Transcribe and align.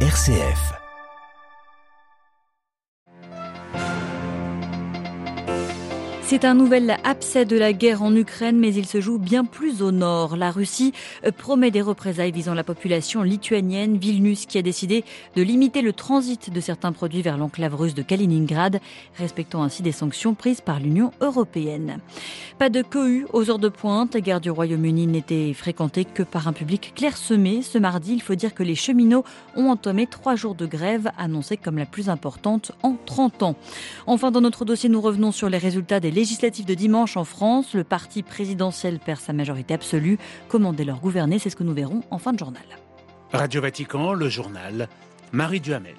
RCF. 0.00 0.85
C'est 6.28 6.44
un 6.44 6.54
nouvel 6.54 6.96
abcès 7.04 7.44
de 7.44 7.56
la 7.56 7.72
guerre 7.72 8.02
en 8.02 8.12
Ukraine, 8.12 8.58
mais 8.58 8.74
il 8.74 8.84
se 8.84 9.00
joue 9.00 9.16
bien 9.16 9.44
plus 9.44 9.80
au 9.80 9.92
nord. 9.92 10.36
La 10.36 10.50
Russie 10.50 10.92
euh, 11.24 11.30
promet 11.30 11.70
des 11.70 11.82
représailles 11.82 12.32
visant 12.32 12.52
la 12.52 12.64
population 12.64 13.22
lituanienne. 13.22 13.96
Vilnius 13.96 14.46
qui 14.46 14.58
a 14.58 14.62
décidé 14.62 15.04
de 15.36 15.42
limiter 15.42 15.82
le 15.82 15.92
transit 15.92 16.52
de 16.52 16.60
certains 16.60 16.90
produits 16.90 17.22
vers 17.22 17.38
l'enclave 17.38 17.76
russe 17.76 17.94
de 17.94 18.02
Kaliningrad, 18.02 18.80
respectant 19.16 19.62
ainsi 19.62 19.84
des 19.84 19.92
sanctions 19.92 20.34
prises 20.34 20.60
par 20.60 20.80
l'Union 20.80 21.12
européenne. 21.20 22.00
Pas 22.58 22.70
de 22.70 22.82
cohue 22.82 23.28
aux 23.32 23.48
heures 23.48 23.60
de 23.60 23.68
pointe. 23.68 24.14
La 24.14 24.20
guerre 24.20 24.40
du 24.40 24.50
Royaume-Uni 24.50 25.06
n'était 25.06 25.52
fréquentée 25.54 26.04
que 26.04 26.24
par 26.24 26.48
un 26.48 26.52
public 26.52 26.92
clairsemé. 26.96 27.62
Ce 27.62 27.78
mardi, 27.78 28.14
il 28.14 28.22
faut 28.22 28.34
dire 28.34 28.52
que 28.52 28.64
les 28.64 28.74
cheminots 28.74 29.24
ont 29.54 29.68
entamé 29.68 30.08
trois 30.08 30.34
jours 30.34 30.56
de 30.56 30.66
grève, 30.66 31.08
annoncée 31.18 31.56
comme 31.56 31.78
la 31.78 31.86
plus 31.86 32.08
importante 32.08 32.72
en 32.82 32.96
30 33.06 33.44
ans. 33.44 33.54
Enfin, 34.08 34.32
dans 34.32 34.40
notre 34.40 34.64
dossier, 34.64 34.88
nous 34.88 35.00
revenons 35.00 35.30
sur 35.30 35.48
les 35.48 35.58
résultats 35.58 36.00
des 36.00 36.15
législatives 36.16 36.64
de 36.64 36.74
dimanche 36.74 37.16
en 37.16 37.24
France. 37.24 37.74
Le 37.74 37.84
parti 37.84 38.24
présidentiel 38.24 38.98
perd 38.98 39.20
sa 39.20 39.32
majorité 39.32 39.74
absolue. 39.74 40.18
Comment 40.48 40.72
dès 40.72 40.84
lors 40.84 40.98
gouverner? 40.98 41.38
C'est 41.38 41.50
ce 41.50 41.56
que 41.56 41.62
nous 41.62 41.74
verrons 41.74 42.02
en 42.10 42.18
fin 42.18 42.32
de 42.32 42.38
journal. 42.38 42.64
Radio 43.32 43.60
Vatican, 43.60 44.14
le 44.14 44.28
journal, 44.28 44.88
Marie 45.32 45.60
Duhamel. 45.60 45.94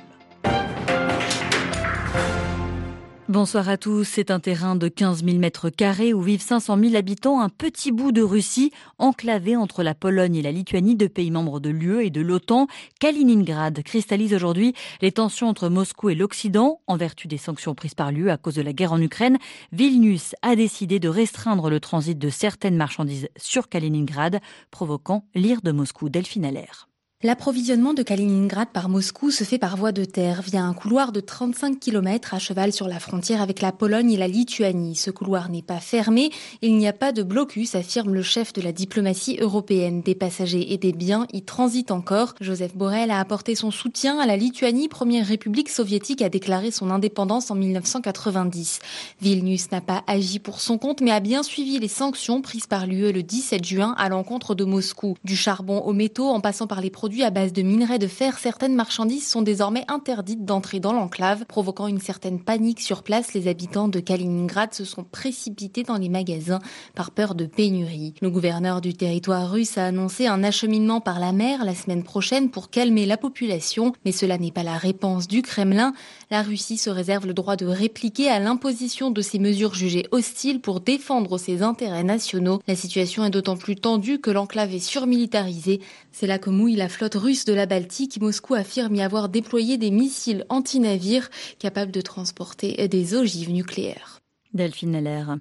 Bonsoir 3.30 3.68
à 3.68 3.76
tous. 3.76 4.06
C'est 4.06 4.32
un 4.32 4.40
terrain 4.40 4.78
de 4.78 4.88
15 4.88 5.26
000 5.26 5.38
mètres 5.38 5.70
carrés 5.70 6.14
où 6.14 6.22
vivent 6.22 6.42
500 6.42 6.78
000 6.80 6.96
habitants, 6.96 7.42
un 7.42 7.50
petit 7.50 7.92
bout 7.92 8.14
de 8.14 8.22
Russie, 8.22 8.72
enclavé 9.00 9.58
entre 9.58 9.84
la 9.84 9.94
Pologne 9.94 10.38
et 10.38 10.42
la 10.42 10.54
Lituanie, 10.54 10.96
deux 10.96 11.10
pays 11.10 11.30
membres 11.30 11.60
de 11.60 11.70
l'UE 11.70 12.06
et 12.06 12.10
de 12.10 12.22
l'OTAN. 12.22 12.68
Kaliningrad 13.02 13.84
cristallise 13.84 14.34
aujourd'hui 14.34 14.74
les 15.02 15.12
tensions 15.12 15.50
entre 15.50 15.68
Moscou 15.68 16.10
et 16.10 16.16
l'Occident. 16.16 16.80
En 16.88 16.96
vertu 16.96 17.28
des 17.28 17.38
sanctions 17.38 17.76
prises 17.76 17.96
par 17.96 18.14
l'UE 18.14 18.30
à 18.30 18.38
cause 18.38 18.56
de 18.56 18.62
la 18.62 18.72
guerre 18.72 18.94
en 18.94 19.02
Ukraine, 19.02 19.40
Vilnius 19.74 20.34
a 20.42 20.56
décidé 20.56 21.00
de 21.00 21.10
restreindre 21.10 21.70
le 21.70 21.82
transit 21.82 22.18
de 22.18 22.30
certaines 22.30 22.78
marchandises 22.78 23.28
sur 23.36 23.68
Kaliningrad, 23.68 24.40
provoquant 24.72 25.26
l'ire 25.36 25.60
de 25.62 25.74
Moscou. 25.74 26.08
Delphine 26.08 26.46
Allaire. 26.46 26.88
L'approvisionnement 27.24 27.96
de 27.96 28.04
Kaliningrad 28.04 28.68
par 28.72 28.90
Moscou 28.90 29.32
se 29.32 29.44
fait 29.44 29.58
par 29.58 29.76
voie 29.76 29.92
de 29.92 30.06
terre 30.06 30.44
via 30.44 30.62
un 30.62 30.76
couloir 30.76 31.12
de 31.12 31.20
35 31.20 31.80
km 31.80 32.36
à 32.36 32.38
cheval 32.38 32.72
sur 32.72 32.88
la 32.88 33.00
frontière 33.00 33.42
avec 33.42 33.60
la 33.60 33.72
Pologne 33.72 34.12
et 34.12 34.18
la 34.18 34.28
Lituanie. 34.28 34.96
Ce 34.96 35.10
couloir 35.10 35.50
n'est 35.50 35.64
pas 35.64 35.80
fermé, 35.80 36.30
il 36.62 36.78
n'y 36.78 36.88
a 36.88 36.94
pas 36.94 37.14
de 37.14 37.24
blocus, 37.24 37.74
affirme 37.74 38.14
le 38.14 38.22
chef 38.22 38.54
de 38.54 38.62
la 38.62 38.72
diplomatie 38.72 39.40
européenne. 39.42 40.04
Des 40.04 40.14
passagers 40.14 40.72
et 40.74 40.78
des 40.78 40.94
biens 40.94 41.26
y 41.34 41.42
transitent 41.42 41.90
encore. 41.90 42.36
Joseph 42.40 42.78
Borrell 42.78 43.10
a 43.10 43.20
apporté 43.20 43.56
son 43.56 43.72
soutien 43.72 44.20
à 44.20 44.28
la 44.28 44.38
Lituanie, 44.38 44.88
première 44.88 45.26
république 45.26 45.70
soviétique 45.70 46.22
à 46.22 46.30
déclarer 46.30 46.70
son 46.70 46.92
indépendance 46.92 47.50
en 47.50 47.56
1990. 47.56 48.78
Vilnius 49.22 49.72
n'a 49.72 49.82
pas 49.82 50.04
agi 50.06 50.38
pour 50.38 50.62
son 50.62 50.78
compte, 50.78 51.02
mais 51.02 51.10
a 51.10 51.20
bien 51.20 51.42
suivi 51.42 51.80
les 51.80 51.88
sanctions 51.88 52.44
prises 52.44 52.68
par 52.68 52.86
l'UE 52.86 53.12
le 53.12 53.24
17 53.24 53.66
juin 53.66 53.96
à 53.98 54.08
l'encontre 54.08 54.54
de 54.54 54.66
Moscou. 54.66 55.18
Du 55.24 55.36
charbon 55.36 55.80
aux 55.80 55.94
métaux 55.94 56.30
en 56.30 56.42
passant 56.42 56.68
par 56.68 56.80
les 56.80 56.92
produits 56.92 57.07
à 57.08 57.30
base 57.30 57.54
de 57.54 57.62
minerais 57.62 58.00
de 58.00 58.08
fer, 58.08 58.38
certaines 58.38 58.76
marchandises 58.76 59.28
sont 59.28 59.42
désormais 59.42 59.86
interdites 59.88 60.44
d'entrer 60.46 60.80
dans 60.80 60.92
l'enclave, 60.92 61.46
provoquant 61.46 61.88
une 61.88 62.02
certaine 62.02 62.40
panique 62.40 62.82
sur 62.82 63.02
place. 63.02 63.34
Les 63.34 63.48
habitants 63.48 63.88
de 63.88 64.00
Kaliningrad 64.00 64.74
se 64.74 64.84
sont 64.84 65.04
précipités 65.04 65.84
dans 65.84 65.98
les 65.98 66.10
magasins 66.10 66.60
par 66.96 67.12
peur 67.12 67.34
de 67.34 67.46
pénurie. 67.46 68.14
Le 68.22 68.30
gouverneur 68.30 68.82
du 68.82 68.94
territoire 68.94 69.50
russe 69.50 69.78
a 69.78 69.86
annoncé 69.86 70.28
un 70.28 70.44
acheminement 70.44 71.00
par 71.00 71.20
la 71.20 71.32
mer 71.32 71.64
la 71.64 71.76
semaine 71.76 72.04
prochaine 72.04 72.50
pour 72.50 72.70
calmer 72.70 73.06
la 73.06 73.18
population, 73.18 73.94
mais 74.04 74.12
cela 74.12 74.38
n'est 74.38 74.52
pas 74.52 74.64
la 74.64 74.78
réponse 74.78 75.28
du 75.28 75.42
Kremlin. 75.42 75.94
La 76.30 76.42
Russie 76.42 76.78
se 76.78 76.90
réserve 76.90 77.26
le 77.26 77.34
droit 77.34 77.56
de 77.56 77.66
répliquer 77.66 78.30
à 78.30 78.40
l'imposition 78.40 79.12
de 79.12 79.22
ces 79.22 79.40
mesures 79.40 79.74
jugées 79.74 80.08
hostiles 80.12 80.60
pour 80.60 80.82
défendre 80.82 81.38
ses 81.38 81.64
intérêts 81.64 82.04
nationaux. 82.04 82.62
La 82.68 82.76
situation 82.76 83.24
est 83.24 83.30
d'autant 83.30 83.56
plus 83.56 83.76
tendue 83.76 84.20
que 84.20 84.30
l'enclave 84.30 84.74
est 84.74 84.80
surmilitarisée. 84.80 85.80
C'est 86.12 86.28
là 86.28 86.38
que 86.38 86.50
mouille 86.50 86.76
la 86.76 86.90
flotte 86.98 87.14
russe 87.14 87.46
de 87.46 87.54
la 87.54 87.68
Baltique, 87.68 88.20
Moscou 88.20 88.56
affirme 88.56 88.96
y 88.96 89.04
avoir 89.04 89.30
déployé 89.30 89.78
des 89.78 89.92
missiles 89.92 90.46
anti-navires 90.50 91.30
capables 91.60 91.92
de 91.92 92.02
transporter 92.02 92.88
des 92.88 93.14
ogives 93.14 93.52
nucléaires. 93.52 94.20
Delphine 94.56 94.96
Heller. 94.96 95.36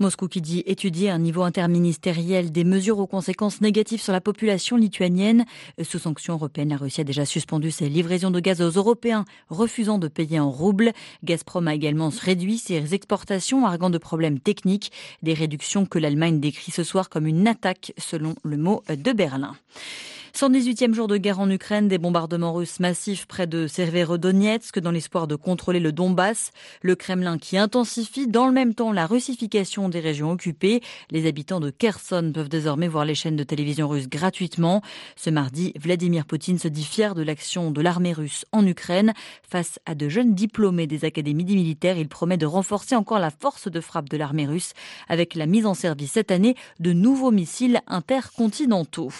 Moscou 0.00 0.26
qui 0.26 0.40
dit 0.40 0.62
étudier 0.64 1.10
à 1.10 1.14
un 1.16 1.18
niveau 1.18 1.42
interministériel 1.42 2.50
des 2.50 2.64
mesures 2.64 2.98
aux 2.98 3.06
conséquences 3.06 3.60
négatives 3.60 4.00
sur 4.00 4.14
la 4.14 4.22
population 4.22 4.78
lituanienne. 4.78 5.44
Sous 5.82 5.98
sanctions 5.98 6.32
européennes, 6.32 6.70
la 6.70 6.78
Russie 6.78 7.02
a 7.02 7.04
déjà 7.04 7.26
suspendu 7.26 7.70
ses 7.70 7.90
livraisons 7.90 8.30
de 8.30 8.40
gaz 8.40 8.62
aux 8.62 8.70
Européens, 8.70 9.26
refusant 9.50 9.98
de 9.98 10.08
payer 10.08 10.40
en 10.40 10.50
roubles. 10.50 10.92
Gazprom 11.24 11.68
a 11.68 11.74
également 11.74 12.08
réduit 12.08 12.56
ses 12.56 12.94
exportations, 12.94 13.66
arguant 13.66 13.90
de 13.90 13.98
problèmes 13.98 14.40
techniques, 14.40 14.92
des 15.22 15.34
réductions 15.34 15.84
que 15.84 15.98
l'Allemagne 15.98 16.40
décrit 16.40 16.72
ce 16.72 16.84
soir 16.84 17.10
comme 17.10 17.26
une 17.26 17.46
attaque, 17.46 17.92
selon 17.98 18.34
le 18.44 18.56
mot 18.56 18.82
de 18.88 19.12
Berlin. 19.12 19.54
118e 20.34 20.94
jour 20.94 21.08
de 21.08 21.18
guerre 21.18 21.40
en 21.40 21.50
Ukraine, 21.50 21.88
des 21.88 21.98
bombardements 21.98 22.54
russes 22.54 22.80
massifs 22.80 23.26
près 23.26 23.46
de 23.46 23.66
Severodonetsk 23.66 24.78
dans 24.78 24.90
l'espoir 24.90 25.26
de 25.26 25.36
contrôler 25.36 25.78
le 25.78 25.92
Donbass. 25.92 26.52
Le 26.80 26.96
Kremlin 26.96 27.36
qui 27.36 27.58
intensifie 27.58 28.26
dans 28.26 28.46
le 28.46 28.52
même 28.52 28.74
temps 28.74 28.92
la 28.92 29.06
russification 29.06 29.90
des 29.90 30.00
régions 30.00 30.30
occupées. 30.30 30.80
Les 31.10 31.26
habitants 31.28 31.60
de 31.60 31.68
Kherson 31.68 32.32
peuvent 32.34 32.48
désormais 32.48 32.88
voir 32.88 33.04
les 33.04 33.14
chaînes 33.14 33.36
de 33.36 33.44
télévision 33.44 33.88
russes 33.88 34.08
gratuitement. 34.08 34.80
Ce 35.16 35.28
mardi, 35.28 35.74
Vladimir 35.78 36.24
Poutine 36.24 36.58
se 36.58 36.68
dit 36.68 36.84
fier 36.84 37.14
de 37.14 37.22
l'action 37.22 37.70
de 37.70 37.82
l'armée 37.82 38.14
russe 38.14 38.46
en 38.52 38.66
Ukraine. 38.66 39.12
Face 39.42 39.78
à 39.84 39.94
de 39.94 40.08
jeunes 40.08 40.34
diplômés 40.34 40.86
des 40.86 41.04
académies 41.04 41.44
militaires, 41.44 41.98
il 41.98 42.08
promet 42.08 42.38
de 42.38 42.46
renforcer 42.46 42.96
encore 42.96 43.18
la 43.18 43.30
force 43.30 43.68
de 43.70 43.80
frappe 43.80 44.08
de 44.08 44.16
l'armée 44.16 44.46
russe 44.46 44.72
avec 45.10 45.34
la 45.34 45.44
mise 45.44 45.66
en 45.66 45.74
service 45.74 46.12
cette 46.12 46.30
année 46.30 46.56
de 46.80 46.94
nouveaux 46.94 47.30
missiles 47.32 47.80
intercontinentaux. 47.86 49.10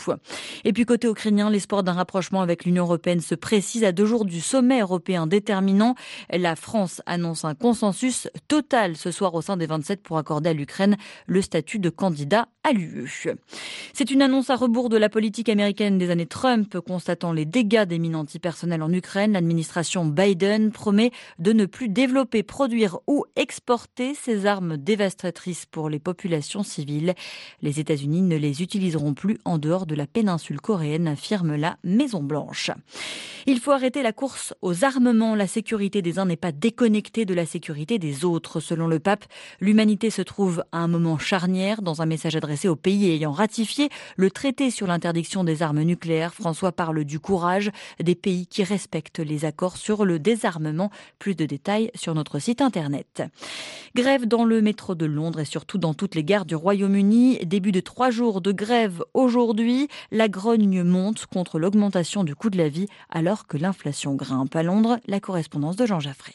Et 0.64 0.72
puis 0.72 0.86
côté 0.86 1.01
l'espoir 1.50 1.82
d'un 1.82 1.92
rapprochement 1.92 2.42
avec 2.42 2.64
l'Union 2.64 2.84
européenne 2.84 3.20
se 3.20 3.34
précise 3.34 3.82
à 3.84 3.92
deux 3.92 4.06
jours 4.06 4.24
du 4.24 4.40
sommet 4.40 4.80
européen 4.80 5.26
déterminant. 5.26 5.94
La 6.30 6.54
France 6.54 7.02
annonce 7.06 7.44
un 7.44 7.54
consensus 7.54 8.28
total 8.48 8.96
ce 8.96 9.10
soir 9.10 9.34
au 9.34 9.42
sein 9.42 9.56
des 9.56 9.66
27 9.66 10.02
pour 10.02 10.18
accorder 10.18 10.50
à 10.50 10.52
l'Ukraine 10.52 10.96
le 11.26 11.42
statut 11.42 11.78
de 11.78 11.90
candidat 11.90 12.48
à 12.62 12.72
l'UE. 12.72 13.08
C'est 13.92 14.10
une 14.10 14.22
annonce 14.22 14.50
à 14.50 14.56
rebours 14.56 14.88
de 14.88 14.96
la 14.96 15.08
politique 15.08 15.48
américaine 15.48 15.98
des 15.98 16.10
années 16.10 16.26
Trump, 16.26 16.78
constatant 16.78 17.32
les 17.32 17.46
dégâts 17.46 17.84
des 17.84 17.98
mines 17.98 18.16
antipersonnelles 18.16 18.82
en 18.82 18.92
Ukraine. 18.92 19.32
L'administration 19.32 20.04
Biden 20.04 20.70
promet 20.70 21.10
de 21.38 21.52
ne 21.52 21.66
plus 21.66 21.88
développer, 21.88 22.42
produire 22.44 22.98
ou 23.08 23.24
exporter 23.34 24.14
ces 24.14 24.46
armes 24.46 24.76
dévastatrices 24.76 25.66
pour 25.66 25.88
les 25.88 25.98
populations 25.98 26.62
civiles. 26.62 27.14
Les 27.60 27.80
États-Unis 27.80 28.22
ne 28.22 28.36
les 28.36 28.62
utiliseront 28.62 29.14
plus 29.14 29.38
en 29.44 29.58
dehors 29.58 29.86
de 29.86 29.96
la 29.96 30.06
péninsule 30.06 30.60
coréenne 30.60 30.91
affirme 31.06 31.56
la 31.56 31.76
Maison 31.84 32.22
Blanche. 32.22 32.70
Il 33.46 33.58
faut 33.58 33.72
arrêter 33.72 34.02
la 34.02 34.12
course 34.12 34.54
aux 34.62 34.84
armements. 34.84 35.34
La 35.34 35.48
sécurité 35.48 36.00
des 36.00 36.20
uns 36.20 36.26
n'est 36.26 36.36
pas 36.36 36.52
déconnectée 36.52 37.24
de 37.24 37.34
la 37.34 37.44
sécurité 37.44 37.98
des 37.98 38.24
autres. 38.24 38.60
Selon 38.60 38.86
le 38.86 39.00
pape, 39.00 39.24
l'humanité 39.60 40.10
se 40.10 40.22
trouve 40.22 40.62
à 40.70 40.78
un 40.78 40.86
moment 40.86 41.18
charnière. 41.18 41.82
Dans 41.82 42.02
un 42.02 42.06
message 42.06 42.36
adressé 42.36 42.68
aux 42.68 42.76
pays 42.76 43.10
ayant 43.10 43.32
ratifié 43.32 43.88
le 44.16 44.30
traité 44.30 44.70
sur 44.70 44.86
l'interdiction 44.86 45.42
des 45.42 45.62
armes 45.62 45.82
nucléaires, 45.82 46.34
François 46.34 46.70
parle 46.70 47.04
du 47.04 47.18
courage 47.18 47.70
des 48.00 48.14
pays 48.14 48.46
qui 48.46 48.62
respectent 48.62 49.18
les 49.18 49.44
accords 49.44 49.76
sur 49.76 50.04
le 50.04 50.20
désarmement. 50.20 50.90
Plus 51.18 51.34
de 51.34 51.44
détails 51.44 51.90
sur 51.96 52.14
notre 52.14 52.38
site 52.38 52.62
internet. 52.62 53.22
Grève 53.96 54.26
dans 54.26 54.44
le 54.44 54.62
métro 54.62 54.94
de 54.94 55.06
Londres 55.06 55.40
et 55.40 55.44
surtout 55.44 55.78
dans 55.78 55.94
toutes 55.94 56.14
les 56.14 56.24
gares 56.24 56.44
du 56.44 56.54
Royaume-Uni. 56.54 57.40
Début 57.44 57.72
de 57.72 57.80
trois 57.80 58.10
jours 58.10 58.40
de 58.40 58.52
grève 58.52 59.02
aujourd'hui. 59.14 59.88
La 60.12 60.28
grogne 60.28 60.81
monte 60.84 61.26
contre 61.26 61.58
l'augmentation 61.58 62.24
du 62.24 62.34
coût 62.34 62.50
de 62.50 62.58
la 62.58 62.68
vie 62.68 62.88
alors 63.10 63.46
que 63.46 63.56
l'inflation 63.56 64.14
grimpe. 64.14 64.54
À 64.56 64.62
Londres, 64.62 64.98
la 65.06 65.20
correspondance 65.20 65.76
de 65.76 65.86
Jean 65.86 66.00
Jaffré. 66.00 66.34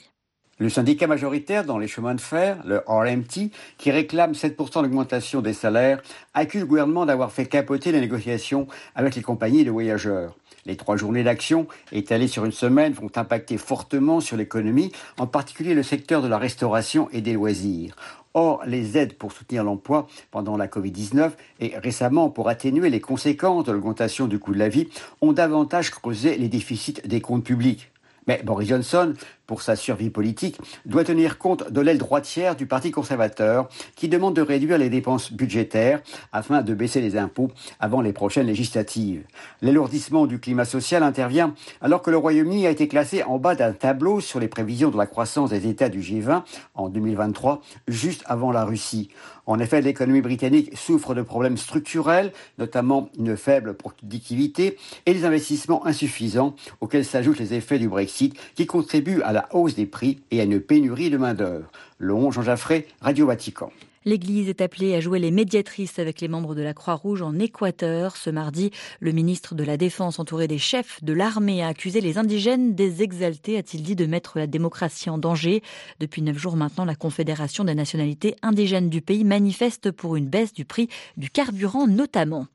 Le 0.60 0.70
syndicat 0.70 1.06
majoritaire 1.06 1.66
dans 1.66 1.78
les 1.78 1.88
chemins 1.88 2.16
de 2.16 2.22
fer, 2.22 2.58
le 2.66 2.82
RMT, 2.88 3.52
qui 3.78 3.92
réclame 3.92 4.32
7% 4.32 4.82
d'augmentation 4.82 5.42
des 5.42 5.54
salaires, 5.54 6.02
accuse 6.34 6.62
le 6.62 6.66
gouvernement 6.66 7.06
d'avoir 7.06 7.32
fait 7.32 7.46
capoter 7.46 7.92
les 7.92 8.00
négociations 8.00 8.66
avec 8.96 9.14
les 9.14 9.22
compagnies 9.22 9.66
de 9.66 9.70
voyageurs. 9.70 10.36
Les 10.66 10.76
trois 10.76 10.98
journées 10.98 11.24
d'action, 11.24 11.68
étalées 11.92 12.28
sur 12.28 12.44
une 12.44 12.52
semaine, 12.52 12.94
vont 12.94 13.12
impacter 13.16 13.60
fortement 13.60 14.20
sur 14.20 14.36
l'économie, 14.36 14.92
en 15.20 15.28
particulier 15.28 15.76
le 15.76 15.84
secteur 15.84 16.24
de 16.24 16.28
la 16.28 16.40
restauration 16.40 17.08
et 17.12 17.22
des 17.22 17.34
loisirs. 17.34 17.96
Or, 18.34 18.64
les 18.66 18.98
aides 18.98 19.14
pour 19.14 19.34
soutenir 19.34 19.64
l'emploi 19.64 20.08
pendant 20.32 20.58
la 20.58 20.68
Covid-19 20.68 21.34
et 21.60 21.78
récemment 21.78 22.32
pour 22.32 22.50
atténuer 22.50 22.90
les 22.90 23.00
conséquences 23.00 23.66
de 23.66 23.72
l'augmentation 23.72 24.26
du 24.26 24.40
coût 24.40 24.54
de 24.54 24.60
la 24.60 24.70
vie 24.70 24.90
ont 25.22 25.34
davantage 25.34 25.92
creusé 25.92 26.36
les 26.36 26.50
déficits 26.50 27.02
des 27.06 27.22
comptes 27.22 27.44
publics. 27.44 27.92
Mais 28.28 28.42
Boris 28.44 28.68
Johnson 28.68 29.14
pour 29.48 29.62
sa 29.62 29.76
survie 29.76 30.10
politique, 30.10 30.60
doit 30.86 31.04
tenir 31.04 31.38
compte 31.38 31.72
de 31.72 31.82
l'aile 31.82 31.98
droitière 31.98 32.56
du 32.56 32.68
Parti 32.68 32.92
conservateur 32.92 33.70
qui 33.96 34.10
demande 34.10 34.36
de 34.36 34.42
réduire 34.42 34.78
les 34.78 34.90
dépenses 34.90 35.32
budgétaires 35.32 36.02
afin 36.32 36.62
de 36.62 36.74
baisser 36.74 37.02
les 37.02 37.18
impôts 37.18 37.50
avant 37.80 38.02
les 38.02 38.14
prochaines 38.14 38.48
législatives. 38.48 39.24
L'alourdissement 39.62 40.28
du 40.28 40.40
climat 40.40 40.66
social 40.66 41.02
intervient 41.02 41.56
alors 41.82 42.02
que 42.02 42.12
le 42.12 42.18
Royaume-Uni 42.18 42.68
a 42.68 42.70
été 42.70 42.88
classé 42.88 43.24
en 43.24 43.40
bas 43.40 43.56
d'un 43.56 43.72
tableau 43.72 44.20
sur 44.20 44.40
les 44.40 44.48
prévisions 44.48 44.92
de 44.92 44.98
la 44.98 45.08
croissance 45.08 45.50
des 45.50 45.68
États 45.68 45.90
du 45.90 46.02
G20 46.02 46.44
en 46.76 46.90
2023, 46.90 47.62
juste 47.88 48.24
avant 48.28 48.52
la 48.52 48.66
Russie. 48.66 49.10
En 49.46 49.60
effet, 49.60 49.82
l'économie 49.82 50.22
britannique 50.22 50.78
souffre 50.78 51.16
de 51.16 51.22
problèmes 51.22 51.58
structurels, 51.58 52.34
notamment 52.58 53.10
une 53.18 53.38
faible 53.38 53.76
productivité 53.76 54.78
et 55.06 55.14
des 55.14 55.24
investissements 55.24 55.86
insuffisants 55.88 56.56
auxquels 56.82 57.06
s'ajoutent 57.06 57.40
les 57.40 57.54
effets 57.54 57.80
du 57.80 57.88
Brexit 57.88 58.36
qui 58.56 58.66
contribuent 58.66 59.22
à 59.22 59.32
la 59.32 59.37
hausse 59.52 59.76
des 59.76 59.86
prix 59.86 60.20
et 60.32 60.42
à 60.42 60.44
une 60.44 60.60
pénurie 60.60 61.10
de 61.10 61.18
main-d'œuvre. 61.18 61.72
Long 62.00 62.32
Jean 62.32 62.42
Jaffré, 62.42 62.88
Radio 63.02 63.28
Vatican. 63.28 63.72
L'Église 64.08 64.48
est 64.48 64.62
appelée 64.62 64.96
à 64.96 65.02
jouer 65.02 65.20
les 65.20 65.32
médiatrices 65.32 66.00
avec 66.00 66.22
les 66.22 66.30
membres 66.30 66.56
de 66.56 66.62
la 66.62 66.74
Croix-Rouge 66.74 67.22
en 67.22 67.38
Équateur. 67.40 68.16
Ce 68.16 68.30
mardi, 68.30 68.72
le 69.02 69.12
ministre 69.12 69.54
de 69.54 69.66
la 69.66 69.76
Défense, 69.76 70.18
entouré 70.18 70.48
des 70.48 70.58
chefs 70.58 71.04
de 71.04 71.12
l'armée, 71.12 71.62
a 71.62 71.68
accusé 71.68 72.00
les 72.00 72.18
indigènes 72.18 72.74
des 72.74 73.04
exaltés, 73.04 73.58
a-t-il 73.58 73.84
dit, 73.84 73.98
de 73.98 74.06
mettre 74.06 74.38
la 74.38 74.48
démocratie 74.48 75.10
en 75.10 75.18
danger. 75.18 75.62
Depuis 76.00 76.22
neuf 76.22 76.38
jours 76.38 76.56
maintenant, 76.56 76.86
la 76.86 76.96
Confédération 76.96 77.66
des 77.66 77.76
nationalités 77.76 78.38
indigènes 78.44 78.90
du 78.90 79.02
pays 79.02 79.26
manifeste 79.26 79.92
pour 79.92 80.16
une 80.16 80.30
baisse 80.30 80.54
du 80.54 80.64
prix 80.64 80.88
du 81.18 81.30
carburant 81.30 81.86
notamment. 81.86 82.48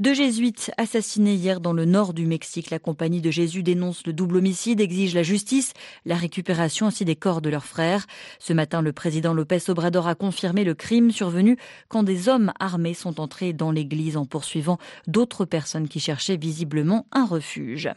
Deux 0.00 0.12
jésuites 0.12 0.72
assassinés 0.76 1.34
hier 1.34 1.60
dans 1.60 1.72
le 1.72 1.84
nord 1.84 2.14
du 2.14 2.26
Mexique. 2.26 2.70
La 2.70 2.80
compagnie 2.80 3.20
de 3.20 3.30
Jésus 3.30 3.62
dénonce 3.62 4.04
le 4.04 4.12
double 4.12 4.38
homicide, 4.38 4.80
exige 4.80 5.14
la 5.14 5.22
justice, 5.22 5.72
la 6.04 6.16
récupération 6.16 6.88
aussi 6.88 7.04
des 7.04 7.14
corps 7.14 7.40
de 7.40 7.48
leurs 7.48 7.64
frères. 7.64 8.04
Ce 8.40 8.52
matin, 8.52 8.82
le 8.82 8.92
président 8.92 9.32
Lopez 9.32 9.60
Obrador 9.68 10.08
a 10.08 10.16
confirmé 10.16 10.64
le 10.64 10.74
crime 10.74 11.12
survenu 11.12 11.56
quand 11.86 12.02
des 12.02 12.28
hommes 12.28 12.52
armés 12.58 12.92
sont 12.92 13.20
entrés 13.20 13.52
dans 13.52 13.70
l'église 13.70 14.16
en 14.16 14.24
poursuivant 14.24 14.78
d'autres 15.06 15.44
personnes 15.44 15.86
qui 15.86 16.00
cherchaient 16.00 16.36
visiblement 16.36 17.06
un 17.12 17.24
refuge. 17.24 17.88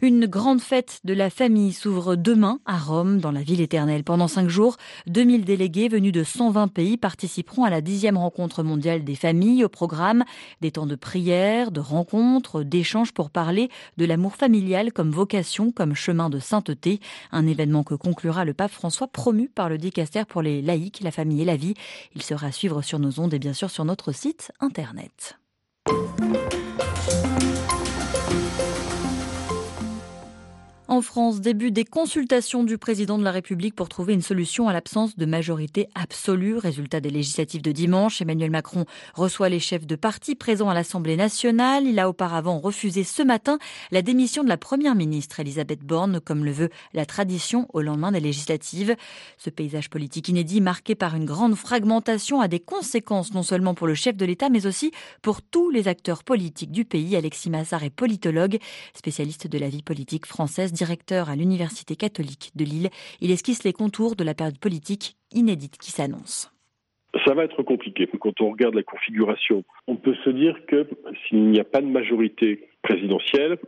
Une 0.00 0.24
grande 0.24 0.62
fête 0.62 1.00
de 1.04 1.12
la 1.12 1.28
famille 1.28 1.74
s'ouvre 1.74 2.16
demain 2.16 2.60
à 2.64 2.78
Rome, 2.78 3.18
dans 3.20 3.30
la 3.30 3.42
ville 3.42 3.60
éternelle. 3.60 4.04
Pendant 4.04 4.28
cinq 4.28 4.48
jours, 4.48 4.78
2000 5.06 5.44
délégués 5.44 5.88
venus 5.88 6.12
de 6.12 6.24
120 6.24 6.68
pays 6.68 6.96
participeront 6.96 7.64
à 7.64 7.70
la 7.70 7.82
dixième 7.82 8.16
rencontre 8.16 8.62
mondiale 8.62 9.04
des 9.04 9.16
familles. 9.16 9.64
Au 9.64 9.68
programme, 9.68 10.24
des 10.62 10.70
temps 10.70 10.86
de 10.86 10.94
prière, 10.94 11.25
de 11.26 11.80
rencontres, 11.80 12.62
d'échanges 12.62 13.12
pour 13.12 13.30
parler 13.30 13.68
de 13.96 14.04
l'amour 14.04 14.36
familial 14.36 14.92
comme 14.92 15.10
vocation, 15.10 15.72
comme 15.72 15.94
chemin 15.94 16.30
de 16.30 16.38
sainteté. 16.38 17.00
Un 17.32 17.48
événement 17.48 17.82
que 17.82 17.94
conclura 17.94 18.44
le 18.44 18.54
pape 18.54 18.70
François 18.70 19.08
promu 19.08 19.48
par 19.48 19.68
le 19.68 19.76
dicaster 19.76 20.24
pour 20.24 20.40
les 20.40 20.62
laïcs, 20.62 21.00
la 21.00 21.10
famille 21.10 21.42
et 21.42 21.44
la 21.44 21.56
vie. 21.56 21.74
Il 22.14 22.22
sera 22.22 22.46
à 22.48 22.52
suivre 22.52 22.80
sur 22.80 23.00
nos 23.00 23.18
ondes 23.18 23.34
et 23.34 23.40
bien 23.40 23.54
sûr 23.54 23.70
sur 23.70 23.84
notre 23.84 24.12
site 24.12 24.52
internet. 24.60 25.36
En 30.96 31.02
France, 31.02 31.42
début 31.42 31.72
des 31.72 31.84
consultations 31.84 32.64
du 32.64 32.78
président 32.78 33.18
de 33.18 33.22
la 33.22 33.30
République 33.30 33.74
pour 33.74 33.90
trouver 33.90 34.14
une 34.14 34.22
solution 34.22 34.66
à 34.66 34.72
l'absence 34.72 35.14
de 35.14 35.26
majorité 35.26 35.90
absolue. 35.94 36.56
Résultat 36.56 37.00
des 37.00 37.10
législatives 37.10 37.60
de 37.60 37.70
dimanche, 37.70 38.22
Emmanuel 38.22 38.50
Macron 38.50 38.86
reçoit 39.12 39.50
les 39.50 39.60
chefs 39.60 39.86
de 39.86 39.94
parti 39.94 40.34
présents 40.34 40.70
à 40.70 40.74
l'Assemblée 40.74 41.16
nationale. 41.16 41.84
Il 41.84 41.98
a 41.98 42.08
auparavant 42.08 42.60
refusé 42.60 43.04
ce 43.04 43.22
matin 43.22 43.58
la 43.90 44.00
démission 44.00 44.42
de 44.42 44.48
la 44.48 44.56
première 44.56 44.94
ministre 44.94 45.38
Elisabeth 45.38 45.80
Borne, 45.80 46.18
comme 46.18 46.46
le 46.46 46.50
veut 46.50 46.70
la 46.94 47.04
tradition 47.04 47.68
au 47.74 47.82
lendemain 47.82 48.10
des 48.10 48.20
législatives. 48.20 48.96
Ce 49.36 49.50
paysage 49.50 49.90
politique 49.90 50.30
inédit, 50.30 50.62
marqué 50.62 50.94
par 50.94 51.14
une 51.14 51.26
grande 51.26 51.56
fragmentation, 51.56 52.40
a 52.40 52.48
des 52.48 52.60
conséquences 52.60 53.34
non 53.34 53.42
seulement 53.42 53.74
pour 53.74 53.86
le 53.86 53.94
chef 53.94 54.16
de 54.16 54.24
l'État, 54.24 54.48
mais 54.48 54.64
aussi 54.64 54.92
pour 55.20 55.42
tous 55.42 55.68
les 55.68 55.88
acteurs 55.88 56.24
politiques 56.24 56.72
du 56.72 56.86
pays. 56.86 57.16
Alexis 57.16 57.50
Massard 57.50 57.84
est 57.84 57.90
politologue, 57.90 58.56
spécialiste 58.94 59.46
de 59.46 59.58
la 59.58 59.68
vie 59.68 59.82
politique 59.82 60.24
française 60.24 60.72
directeur 60.86 61.30
à 61.30 61.36
l'Université 61.36 61.96
catholique 61.96 62.52
de 62.54 62.64
Lille. 62.64 62.90
Il 63.20 63.32
esquisse 63.32 63.64
les 63.64 63.72
contours 63.72 64.14
de 64.14 64.24
la 64.24 64.34
période 64.34 64.58
politique 64.58 65.16
inédite 65.32 65.78
qui 65.78 65.90
s'annonce. 65.90 66.52
Ça 67.24 67.34
va 67.34 67.44
être 67.44 67.62
compliqué. 67.62 68.08
Quand 68.20 68.40
on 68.40 68.50
regarde 68.50 68.74
la 68.74 68.82
configuration, 68.82 69.64
on 69.88 69.96
peut 69.96 70.14
se 70.24 70.30
dire 70.30 70.54
que 70.68 70.86
s'il 71.26 71.50
n'y 71.50 71.58
a 71.58 71.64
pas 71.64 71.80
de 71.80 71.86
majorité 71.86 72.68
présidentielle, 72.82 73.58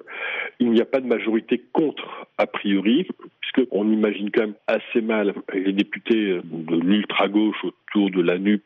il 0.60 0.70
n'y 0.70 0.80
a 0.80 0.84
pas 0.84 1.00
de 1.00 1.06
majorité 1.06 1.60
contre, 1.72 2.26
a 2.36 2.46
priori, 2.46 3.08
puisqu'on 3.40 3.90
imagine 3.90 4.30
quand 4.30 4.42
même 4.42 4.54
assez 4.66 5.00
mal 5.00 5.34
les 5.52 5.72
députés 5.72 6.40
de 6.44 6.76
l'ultra-gauche 6.76 7.64
autour 7.88 8.10
de 8.10 8.22
la 8.22 8.38
NUP, 8.38 8.64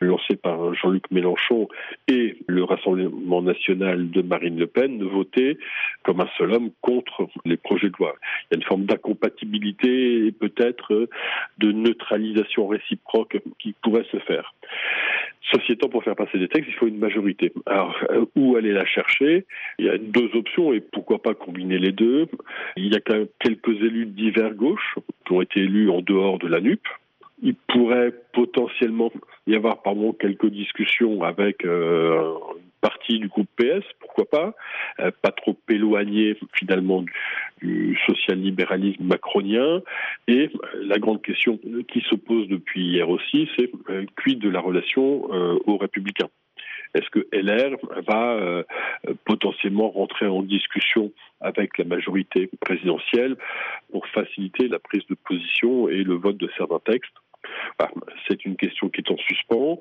lancée 0.00 0.36
par 0.36 0.74
Jean-Luc 0.74 1.10
Mélenchon, 1.10 1.68
et 2.08 2.38
le 2.46 2.64
Rassemblement 2.64 3.42
national 3.42 4.10
de 4.10 4.22
Marine 4.22 4.58
Le 4.58 4.66
Pen, 4.66 5.02
voter 5.02 5.58
comme 6.04 6.20
un 6.20 6.28
seul 6.36 6.52
homme 6.52 6.70
contre 6.80 7.28
les 7.44 7.56
projets 7.56 7.88
de 7.88 7.94
loi. 7.98 8.14
Il 8.50 8.54
y 8.54 8.54
a 8.54 8.58
une 8.58 8.66
forme 8.66 8.84
d'incompatibilité 8.84 10.26
et 10.26 10.32
peut-être 10.32 11.08
de 11.58 11.72
neutralisation 11.72 12.66
réciproque 12.66 13.38
qui 13.58 13.74
pourrait 13.82 14.06
se 14.10 14.18
faire. 14.18 14.54
Ceci 15.52 15.72
étant, 15.72 15.88
pour 15.88 16.04
faire 16.04 16.16
passer 16.16 16.38
des 16.38 16.48
textes, 16.48 16.68
il 16.68 16.74
faut 16.74 16.86
une 16.86 16.98
majorité. 16.98 17.52
Alors, 17.66 17.96
euh, 18.10 18.26
où 18.36 18.56
aller 18.56 18.72
la 18.72 18.84
chercher? 18.84 19.46
Il 19.78 19.86
y 19.86 19.88
a 19.88 19.96
deux 19.96 20.30
options 20.34 20.72
et 20.74 20.80
pourquoi 20.80 21.22
pas 21.22 21.34
combiner 21.34 21.78
les 21.78 21.92
deux. 21.92 22.26
Il 22.76 22.92
y 22.92 22.96
a 22.96 23.00
quand 23.00 23.14
même 23.14 23.28
quelques 23.38 23.68
élus 23.68 24.06
divers 24.06 24.54
gauche 24.54 24.96
qui 25.26 25.32
ont 25.32 25.40
été 25.40 25.60
élus 25.60 25.90
en 25.90 26.02
dehors 26.02 26.38
de 26.38 26.48
la 26.48 26.60
NUP. 26.60 26.86
Il 27.42 27.54
pourrait 27.54 28.12
potentiellement 28.32 29.12
y 29.46 29.54
avoir, 29.54 29.82
pardon, 29.82 30.12
quelques 30.12 30.50
discussions 30.50 31.22
avec 31.22 31.64
euh, 31.64 32.34
partie 32.80 33.18
du 33.18 33.28
groupe 33.28 33.48
PS, 33.56 33.84
pourquoi 34.00 34.24
pas, 34.26 34.54
euh, 35.00 35.10
pas 35.22 35.32
trop 35.32 35.56
éloigné 35.68 36.36
finalement 36.54 37.04
du, 37.60 37.98
social-libéralisme 38.06 39.04
macronien. 39.04 39.82
Et 40.28 40.50
euh, 40.52 40.84
la 40.84 40.98
grande 40.98 41.22
question 41.22 41.58
qui 41.88 42.00
se 42.08 42.14
pose 42.14 42.48
depuis 42.48 42.86
hier 42.86 43.08
aussi, 43.08 43.48
c'est 43.56 43.70
euh, 43.90 44.04
quid 44.22 44.38
de 44.38 44.48
la 44.48 44.60
relation 44.60 45.24
aux 45.66 45.76
républicains 45.76 46.28
est-ce 46.94 47.10
que 47.10 47.26
LR 47.32 47.76
va 48.06 48.64
potentiellement 49.26 49.90
rentrer 49.90 50.26
en 50.26 50.42
discussion 50.42 51.12
avec 51.42 51.76
la 51.76 51.84
majorité 51.84 52.48
présidentielle 52.60 53.36
pour 53.92 54.06
faciliter 54.06 54.68
la 54.68 54.78
prise 54.78 55.06
de 55.10 55.14
position 55.14 55.90
et 55.90 56.02
le 56.02 56.14
vote 56.14 56.38
de 56.38 56.48
certains 56.56 56.78
textes 56.78 57.12
bah, 57.78 57.90
c'est 58.26 58.44
une 58.44 58.56
question 58.56 58.88
qui 58.88 59.00
est 59.00 59.10
en 59.10 59.16
suspens 59.16 59.78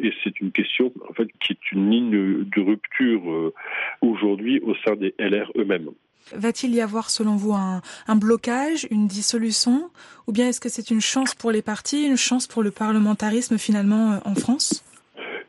et 0.00 0.12
c'est 0.22 0.40
une 0.40 0.52
question 0.52 0.92
en 1.08 1.12
fait 1.12 1.28
qui 1.40 1.52
est 1.52 1.72
une 1.72 1.90
ligne 1.90 2.44
de 2.44 2.60
rupture 2.60 3.30
euh, 3.30 3.54
aujourd'hui 4.00 4.60
au 4.60 4.74
sein 4.86 4.96
des 4.96 5.14
LR 5.18 5.50
eux-mêmes. 5.56 5.90
Va-t-il 6.34 6.74
y 6.74 6.80
avoir, 6.82 7.08
selon 7.08 7.36
vous, 7.36 7.54
un, 7.54 7.80
un 8.06 8.16
blocage, 8.16 8.86
une 8.90 9.06
dissolution, 9.06 9.90
ou 10.26 10.32
bien 10.32 10.48
est-ce 10.48 10.60
que 10.60 10.68
c'est 10.68 10.90
une 10.90 11.00
chance 11.00 11.34
pour 11.34 11.52
les 11.52 11.62
partis, 11.62 12.06
une 12.06 12.18
chance 12.18 12.46
pour 12.46 12.62
le 12.62 12.70
parlementarisme 12.70 13.56
finalement 13.56 14.12
euh, 14.12 14.18
en 14.24 14.34
France? 14.34 14.84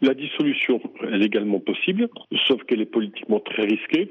La 0.01 0.13
dissolution 0.13 0.79
est 1.11 1.21
également 1.21 1.59
possible, 1.59 2.07
sauf 2.47 2.63
qu'elle 2.63 2.79
est 2.79 2.85
politiquement 2.85 3.41
très 3.41 3.63
risquée. 3.63 4.09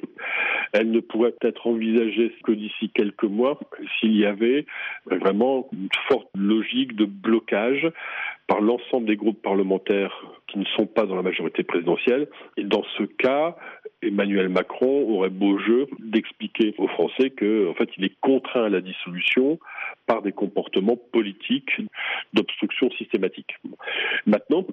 Elle 0.72 0.90
ne 0.90 1.00
pourrait 1.00 1.34
être 1.42 1.66
envisagée 1.66 2.34
que 2.44 2.52
d'ici 2.52 2.90
quelques 2.90 3.24
mois 3.24 3.58
s'il 3.98 4.16
y 4.16 4.24
avait 4.24 4.66
vraiment 5.06 5.68
une 5.72 5.88
forte 6.08 6.28
logique 6.36 6.96
de 6.96 7.04
blocage 7.04 7.90
par 8.46 8.60
l'ensemble 8.60 9.06
des 9.06 9.16
groupes 9.16 9.42
parlementaires 9.42 10.24
qui 10.46 10.58
ne 10.58 10.64
sont 10.64 10.86
pas 10.86 11.04
dans 11.04 11.16
la 11.16 11.22
majorité 11.22 11.62
présidentielle. 11.62 12.28
Et 12.56 12.64
dans 12.64 12.82
ce 12.96 13.02
cas, 13.02 13.56
Emmanuel 14.02 14.48
Macron 14.48 15.06
aurait 15.10 15.28
beau 15.28 15.58
jeu 15.58 15.86
d'expliquer 15.98 16.74
aux 16.78 16.88
Français 16.88 17.30
qu'en 17.30 17.70
en 17.70 17.74
fait, 17.74 17.90
il 17.98 18.04
est 18.04 18.16
contraint 18.20 18.64
à 18.64 18.68
la 18.68 18.80
dissolution 18.80 19.58
par 20.06 20.22
des 20.22 20.32
comportements 20.32 20.96
politiques 20.96 21.72
d'obstruction 22.32 22.90
systématique. 22.92 23.56
Maintenant, 24.26 24.64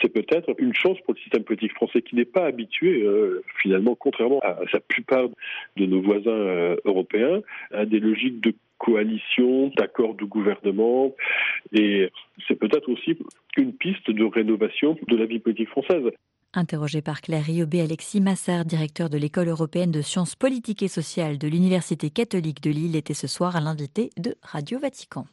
c'est 0.00 0.08
peut-être 0.08 0.54
une 0.58 0.74
chance 0.74 0.98
pour 1.04 1.14
le 1.14 1.20
système 1.20 1.44
politique 1.44 1.74
français 1.74 2.02
qui 2.02 2.16
n'est 2.16 2.24
pas 2.24 2.44
habitué, 2.44 3.02
euh, 3.02 3.42
finalement, 3.60 3.94
contrairement 3.94 4.40
à, 4.40 4.58
la 4.72 4.80
plupart 4.80 5.28
de 5.76 5.86
nos 5.86 6.00
voisins 6.00 6.30
euh, 6.30 6.76
européens, 6.84 7.40
à 7.72 7.84
des 7.84 8.00
logiques 8.00 8.40
de 8.40 8.54
coalition, 8.78 9.72
d'accord 9.76 10.14
de 10.14 10.24
gouvernement, 10.24 11.14
et 11.72 12.10
c'est 12.46 12.54
peut-être 12.54 12.88
aussi 12.88 13.18
une 13.56 13.72
piste 13.72 14.10
de 14.10 14.24
rénovation 14.24 14.96
de 15.08 15.16
la 15.16 15.26
vie 15.26 15.40
politique 15.40 15.68
française. 15.68 16.04
Interrogé 16.54 17.02
par 17.02 17.20
Claire 17.20 17.44
Riobé, 17.44 17.80
Alexis 17.80 18.20
Massard, 18.20 18.64
directeur 18.64 19.10
de 19.10 19.18
l'École 19.18 19.48
européenne 19.48 19.90
de 19.90 20.00
sciences 20.00 20.34
politiques 20.34 20.82
et 20.82 20.88
sociales 20.88 21.38
de 21.38 21.48
l'Université 21.48 22.08
catholique 22.08 22.62
de 22.62 22.70
Lille, 22.70 22.96
était 22.96 23.14
ce 23.14 23.26
soir 23.26 23.56
à 23.56 23.60
l'invité 23.60 24.10
de 24.16 24.34
Radio 24.42 24.78
Vatican. 24.78 25.26